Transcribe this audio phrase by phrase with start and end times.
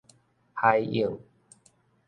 [0.55, 1.21] 海湧